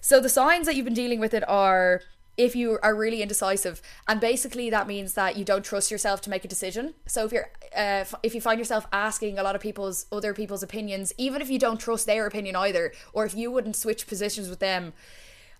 [0.00, 2.02] So the signs that you've been dealing with it are
[2.36, 3.80] if you are really indecisive.
[4.08, 6.94] And basically that means that you don't trust yourself to make a decision.
[7.06, 10.62] So if you're uh, if you find yourself asking a lot of people's other people's
[10.62, 14.48] opinions even if you don't trust their opinion either or if you wouldn't switch positions
[14.48, 14.92] with them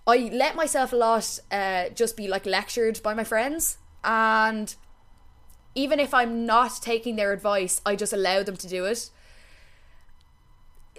[0.06, 3.78] i let myself a lot uh, just be like lectured by my friends.
[4.02, 4.74] And
[5.74, 9.10] even if I'm not taking their advice, I just allow them to do it.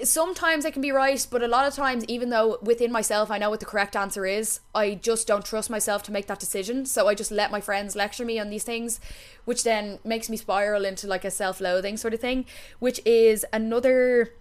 [0.03, 3.37] Sometimes I can be right, but a lot of times, even though within myself I
[3.37, 6.85] know what the correct answer is, I just don't trust myself to make that decision.
[6.85, 8.99] So I just let my friends lecture me on these things,
[9.45, 12.45] which then makes me spiral into like a self loathing sort of thing,
[12.79, 14.33] which is another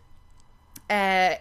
[0.91, 1.37] uh,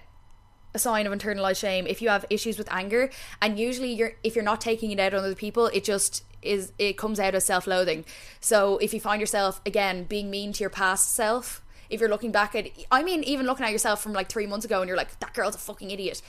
[0.74, 3.10] a sign of internalized shame if you have issues with anger
[3.42, 6.72] and usually you're if you're not taking it out on other people it just is
[6.80, 8.04] it comes out as self-loathing
[8.40, 12.32] so if you find yourself again being mean to your past self if you're looking
[12.32, 14.98] back at i mean even looking at yourself from like three months ago and you're
[14.98, 16.22] like that girl's a fucking idiot.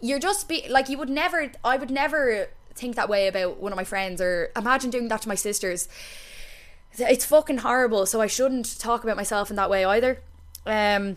[0.00, 3.72] You're just be like you would never i would never think that way about one
[3.72, 5.88] of my friends or imagine doing that to my sisters.
[6.98, 10.20] It's fucking horrible so i shouldn't talk about myself in that way either.
[10.66, 11.16] Um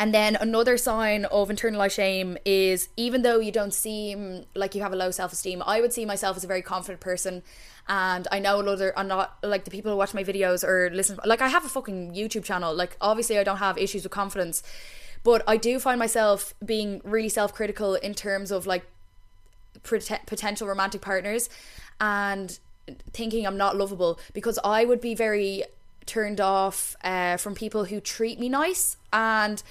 [0.00, 4.80] and then another sign of internalized shame is even though you don't seem like you
[4.80, 7.42] have a low self esteem, I would see myself as a very confident person.
[7.86, 10.88] And I know a lot of, not like the people who watch my videos or
[10.90, 12.74] listen, like I have a fucking YouTube channel.
[12.74, 14.62] Like, obviously, I don't have issues with confidence,
[15.22, 18.86] but I do find myself being really self critical in terms of like
[19.82, 21.50] potential romantic partners
[22.00, 22.58] and
[23.12, 25.64] thinking I'm not lovable because I would be very
[26.06, 29.62] turned off uh, from people who treat me nice and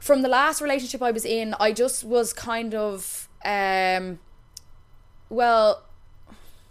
[0.00, 4.18] from the last relationship I was in, I just was kind of um
[5.28, 5.84] well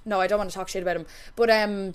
[0.05, 1.05] no, I don't want to talk shit about him.
[1.35, 1.93] But um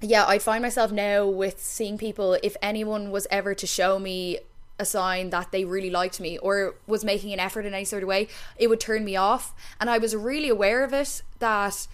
[0.00, 4.38] yeah, I find myself now with seeing people if anyone was ever to show me
[4.78, 8.02] a sign that they really liked me or was making an effort in any sort
[8.02, 9.54] of way, it would turn me off.
[9.80, 11.86] And I was really aware of it that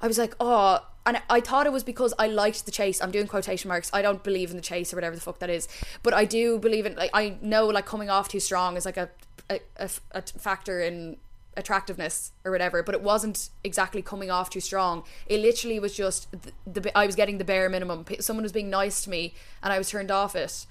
[0.00, 3.00] I was like, oh, and I thought it was because I liked the chase.
[3.00, 3.90] I'm doing quotation marks.
[3.92, 5.68] I don't believe in the chase or whatever the fuck that is,
[6.02, 8.96] but I do believe in like I know like coming off too strong is like
[8.96, 9.08] a
[9.48, 11.16] a, a, a factor in
[11.56, 12.82] attractiveness or whatever.
[12.82, 15.04] But it wasn't exactly coming off too strong.
[15.26, 16.30] It literally was just
[16.66, 18.04] the, the I was getting the bare minimum.
[18.20, 20.66] Someone was being nice to me, and I was turned off it.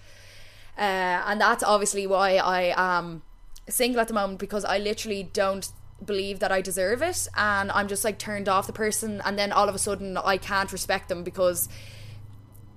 [0.77, 3.21] Uh, and that's obviously why I am
[3.67, 5.69] single at the moment because I literally don't
[6.03, 9.51] believe that I deserve it and I'm just like turned off the person and then
[9.51, 11.67] all of a sudden I can't respect them because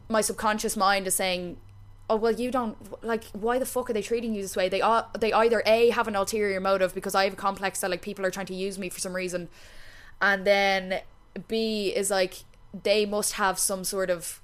[0.08, 1.56] my subconscious mind is saying
[2.10, 4.68] oh well you don't like why the fuck are they treating you this way?
[4.68, 7.90] They are they either a have an ulterior motive because I have a complex that
[7.90, 9.48] like people are trying to use me for some reason
[10.20, 11.00] and then
[11.48, 12.44] b is like
[12.82, 14.40] they must have some sort of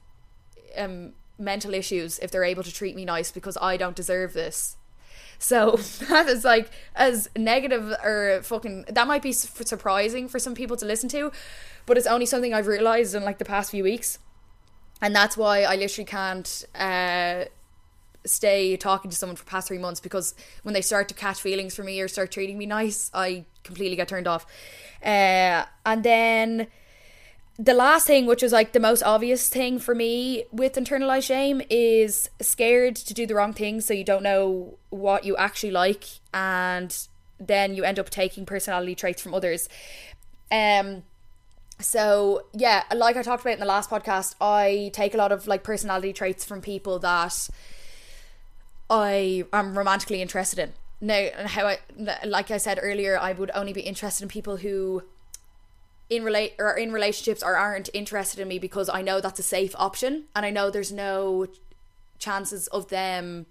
[0.77, 4.77] um mental issues if they're able to treat me nice because I don't deserve this
[5.39, 5.77] so
[6.09, 10.87] that is like as negative or fucking that might be surprising for some people to
[10.87, 11.33] listen to,
[11.87, 14.19] but it's only something I've realized in like the past few weeks,
[15.01, 16.65] and that's why I literally can't.
[16.75, 17.45] Uh,
[18.25, 21.75] stay talking to someone for past three months because when they start to catch feelings
[21.75, 24.45] for me or start treating me nice, I completely get turned off.
[25.03, 26.67] Uh, and then
[27.59, 31.61] the last thing, which is like the most obvious thing for me with internalized shame,
[31.69, 36.05] is scared to do the wrong thing, so you don't know what you actually like,
[36.33, 37.09] and
[37.41, 39.69] then you end up taking personality traits from others.
[40.53, 41.03] Um,
[41.81, 45.49] so yeah, like I talked about in the last podcast, I take a lot of
[45.49, 47.49] like personality traits from people that
[48.89, 50.73] I am romantically interested in.
[51.01, 51.79] Now, how I
[52.25, 55.03] like I said earlier, I would only be interested in people who
[56.11, 59.43] in relate or in relationships or aren't interested in me because I know that's a
[59.43, 61.47] safe option and I know there's no
[62.19, 63.47] chances of them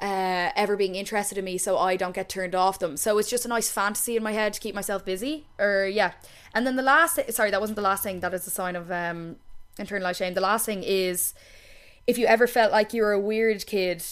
[0.00, 2.96] uh, ever being interested in me so I don't get turned off them.
[2.96, 5.46] So it's just a nice fantasy in my head to keep myself busy.
[5.60, 6.12] Or yeah.
[6.54, 8.90] And then the last sorry, that wasn't the last thing, that is a sign of
[8.90, 9.36] um
[9.78, 10.34] internalized shame.
[10.34, 11.34] The last thing is
[12.08, 14.04] if you ever felt like you were a weird kid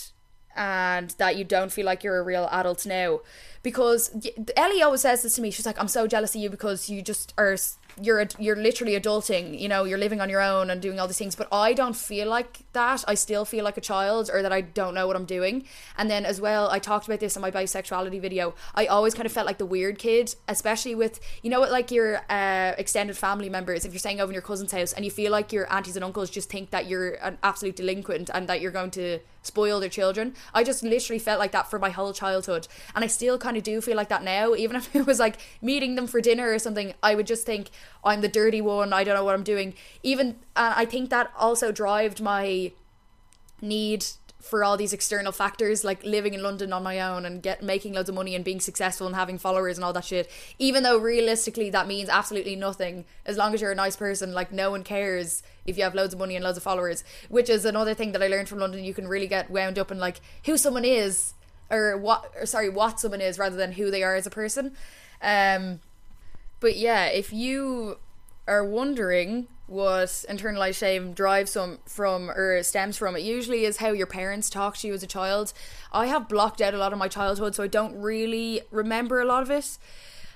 [0.57, 3.21] and that you don't feel like you're a real adult now.
[3.63, 4.11] Because
[4.57, 5.51] Ellie always says this to me.
[5.51, 7.57] She's like I'm so jealous of you because you just are
[8.01, 11.19] you're you're literally adulting you know you're living on your own and doing all these
[11.19, 11.35] things.
[11.35, 13.05] But i don't feel like that.
[13.07, 15.65] I still feel like a child or that i don't know what i'm doing.
[15.99, 18.55] And then as well i talked about this in my bisexuality video.
[18.75, 21.91] I always kind of felt like the weird kid especially with you know what like
[21.91, 23.85] your uh, extended family members.
[23.85, 26.05] If you're staying over in your cousin's house and you feel like your aunties and
[26.05, 29.89] uncles just think that you're an absolute delinquent and that you're going to spoil their
[29.89, 30.35] children.
[30.55, 32.69] I just literally felt like that for my whole childhood.
[32.95, 34.55] And I still kind of do feel like that now.
[34.55, 37.71] Even if it was like meeting them for dinner or something, I would just think,
[38.05, 39.75] I'm the dirty one, I don't know what I'm doing.
[40.03, 42.73] Even, and I think that also drove my
[43.61, 44.07] need
[44.41, 47.93] for all these external factors like living in London on my own and get making
[47.93, 50.97] loads of money and being successful and having followers and all that shit even though
[50.97, 54.83] realistically that means absolutely nothing as long as you're a nice person like no one
[54.83, 58.13] cares if you have loads of money and loads of followers which is another thing
[58.13, 58.85] that I learned from London.
[58.85, 61.35] You can really get wound up in like who someone is
[61.71, 64.75] or what or sorry what someone is rather than who they are as a person.
[65.23, 65.81] Um
[66.61, 67.99] but yeah if you
[68.49, 73.93] are wondering what internalized shame drives some from or stems from it usually is how
[73.93, 75.53] your parents talk to you as a child.
[75.93, 79.25] I have blocked out a lot of my childhood so i don't really remember a
[79.25, 79.79] lot of it.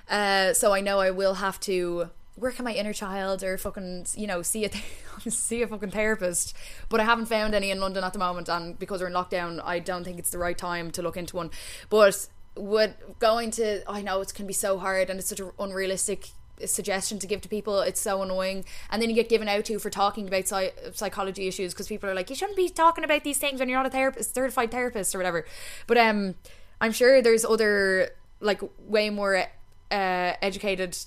[0.09, 4.07] Uh, so i know i will have to work on my inner child or fucking
[4.15, 4.85] you know see a th-
[5.27, 6.55] see a fucking therapist.
[6.87, 9.61] But i haven't found any in london at the moment and because we're in lockdown
[9.65, 11.51] i don't think it's the right time to look into one.
[11.89, 15.51] But would going to i know it can be so hard and it's such an
[15.59, 16.29] unrealistic
[16.65, 18.65] suggestion to give to people it's so annoying.
[18.89, 20.47] And then you get given out to for talking about
[20.93, 23.79] psychology issues because people are like you shouldn't be talking about these things when you're
[23.79, 25.45] not a therapist certified therapist or whatever.
[25.87, 26.35] But um
[26.81, 29.45] i'm sure there's other like way more
[29.91, 30.97] uh, educated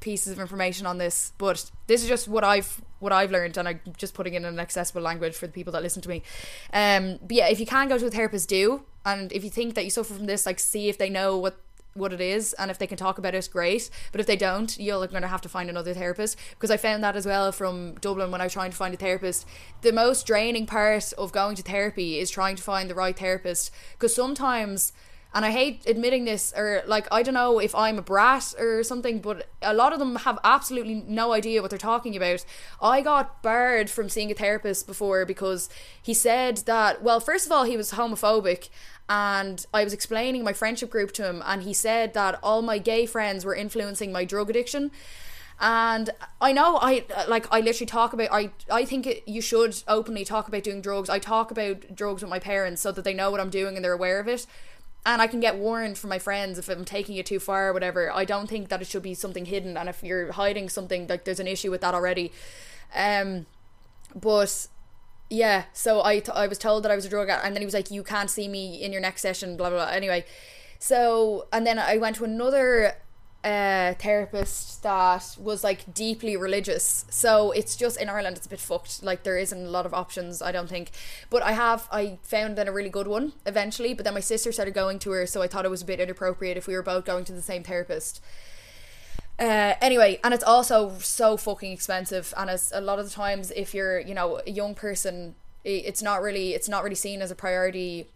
[0.00, 3.68] pieces of information on this but this is just what i've what i've learned and
[3.68, 6.22] i'm just putting it in an accessible language for the people that listen to me.
[6.72, 8.84] Um but yeah if you can go to a therapist do.
[9.04, 11.56] And if you think that you suffer from this like see if they know what
[11.94, 13.90] what it is and if they can talk about it great.
[14.10, 16.36] But if they don't you're going to have to find another therapist.
[16.50, 18.96] Because i found that as well from dublin when i was trying to find a
[18.96, 19.46] therapist.
[19.82, 23.70] The most draining part of going to therapy is trying to find the right therapist.
[23.92, 24.92] Because sometimes
[25.34, 28.82] and I hate admitting this, or like, I don't know if I'm a brat or
[28.82, 32.44] something, but a lot of them have absolutely no idea what they're talking about.
[32.82, 35.70] I got barred from seeing a therapist before because
[36.02, 38.68] he said that, well, first of all, he was homophobic,
[39.08, 42.78] and I was explaining my friendship group to him, and he said that all my
[42.78, 44.90] gay friends were influencing my drug addiction
[45.60, 49.80] and I know I like I literally talk about I I think it, you should
[49.86, 51.08] openly talk about doing drugs.
[51.08, 53.84] I talk about drugs with my parents so that they know what I'm doing and
[53.84, 54.46] they're aware of it
[55.04, 57.72] and I can get warned from my friends if I'm taking it too far or
[57.72, 58.10] whatever.
[58.12, 61.24] I don't think that it should be something hidden, and if you're hiding something, like
[61.24, 62.32] there's an issue with that already.
[62.94, 63.46] Um,
[64.14, 64.68] but
[65.28, 67.66] yeah, so I I was told that I was a drug addict, and then he
[67.66, 69.86] was like, "You can't see me in your next session," blah blah.
[69.86, 69.94] blah.
[69.94, 70.24] Anyway,
[70.78, 72.94] so and then I went to another
[73.44, 77.04] uh, therapist that was like deeply religious.
[77.10, 79.02] So it's just in Ireland, it's a bit fucked.
[79.02, 80.90] Like there isn't a lot of options, I don't think.
[81.28, 83.94] But I have, I found then a really good one eventually.
[83.94, 86.00] But then my sister started going to her, so I thought it was a bit
[86.00, 88.22] inappropriate if we were both going to the same therapist.
[89.38, 92.32] Uh, anyway, and it's also so fucking expensive.
[92.36, 96.02] And as a lot of the times, if you're, you know, a young person, it's
[96.02, 98.08] not really, it's not really seen as a priority.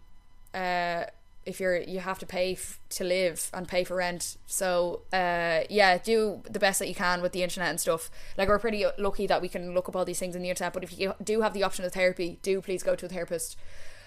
[0.53, 1.05] Uh,
[1.47, 4.37] if you're you have to pay f- to live and pay for rent.
[4.45, 8.11] So uh yeah do the best that you can with the internet and stuff.
[8.37, 10.73] Like we're pretty lucky that we can look up all these things in the internet
[10.73, 13.57] but if you do have the option of therapy do please go to a therapist.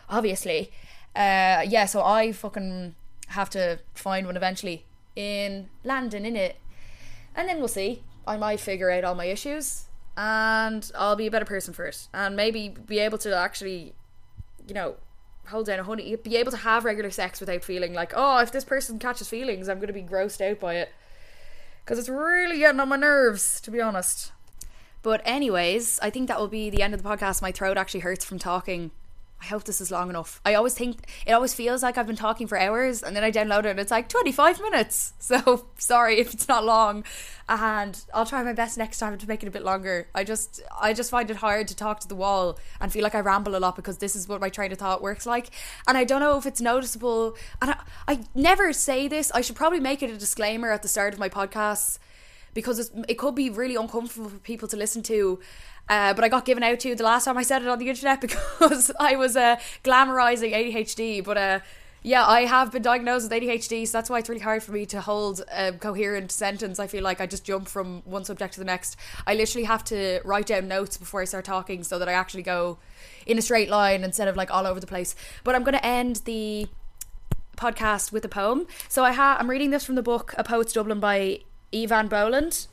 [0.09, 0.71] Obviously.
[1.17, 2.95] Uh yeah so i fucking
[3.29, 4.85] have to find one eventually
[5.17, 6.57] in london in it
[7.35, 8.03] and then we'll see.
[8.27, 9.87] I might figure out all my issues
[10.17, 13.95] and i'll be a better person for it and maybe be able to actually
[14.69, 14.97] you know
[15.47, 18.53] hold down a honey, be able to have regular sex without feeling like, oh, if
[18.53, 20.93] this person catches feelings, I'm going to be grossed out by it.
[21.85, 24.33] Because it's really getting on my nerves, to be honest.
[25.03, 27.43] But, anyways, I think that will be the end of the podcast.
[27.43, 28.91] My throat actually hurts from talking
[29.41, 30.41] I hope this is long enough.
[30.45, 33.31] I always think it always feels like I've been talking for hours and then I
[33.31, 35.15] download it and it's like 25 minutes.
[35.31, 37.05] So sorry if it's not long.
[37.49, 40.09] And I'll try my best next time to make it a bit longer.
[40.13, 43.15] I just I just find it hard to talk to the wall and feel like
[43.15, 45.51] I ramble a lot because this is what my train of thought works like.
[45.87, 47.77] And I don't know if it's noticeable and I,
[48.09, 49.31] I never say this.
[49.31, 52.01] I should probably make it a disclaimer at the start of my podcasts
[52.53, 55.39] because it could be really uncomfortable for people to listen to
[55.91, 57.89] uh, but I got given out to the last time I said it on the
[57.89, 61.23] internet because I was uh, glamorizing ADHD.
[61.23, 61.61] But uh,
[62.03, 64.87] yeah, I have been diagnosed with ADHD, so that's why it's really hard for me
[64.87, 66.79] to hold a coherent sentence.
[66.79, 68.97] I feel like I just jump from one subject to the next.
[69.27, 72.45] I literally have to write down notes before I start talking so that I actually
[72.45, 72.79] go
[73.27, 75.17] in a straight line instead of like all over the place.
[75.43, 76.69] But I'm going to end the
[77.57, 78.69] podcast with a poem.
[78.89, 81.41] So I ha- I'm reading this from the book A Poet's Dublin by
[81.73, 82.69] Eavan Boland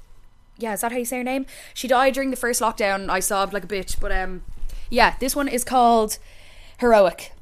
[0.57, 1.45] yeah, is that how you say her name?
[1.73, 3.09] She died during the first lockdown.
[3.09, 4.43] I sobbed like a bitch, but um,
[4.89, 6.17] yeah, this one is called
[6.79, 7.33] Heroic.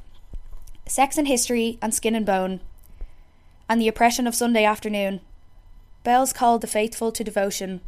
[0.87, 2.59] Sex and history and skin and bone,
[3.67, 5.21] and the oppression of Sunday afternoon.
[6.03, 7.81] Bells called the faithful to devotion.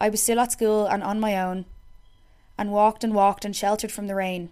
[0.00, 1.64] I was still at school and on my own,
[2.56, 4.50] and walked and walked and sheltered from the rain.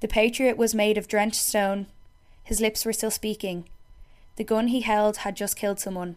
[0.00, 1.86] The patriot was made of drenched stone.
[2.42, 3.68] His lips were still speaking.
[4.36, 6.16] The gun he held had just killed someone.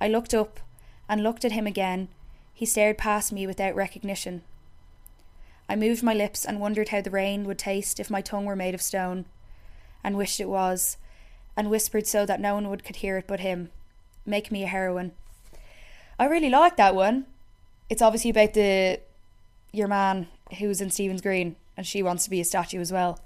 [0.00, 0.60] I looked up
[1.08, 2.08] and looked at him again.
[2.52, 4.42] He stared past me without recognition.
[5.68, 8.56] I moved my lips and wondered how the rain would taste if my tongue were
[8.56, 9.26] made of stone,
[10.04, 10.96] and wished it was,
[11.56, 13.70] and whispered so that no one would could hear it but him.
[14.24, 15.12] Make me a heroine.
[16.18, 17.26] I really like that one.
[17.90, 19.00] It's obviously about the
[19.72, 20.28] your man
[20.58, 23.20] who's in Stephen's Green, and she wants to be a statue as well.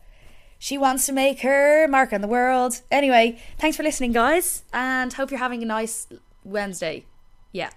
[0.58, 2.82] She wants to make her mark on the world.
[2.90, 6.06] Anyway, thanks for listening, guys, and hope you're having a nice
[6.44, 7.04] Wednesday.
[7.52, 7.70] Yeah.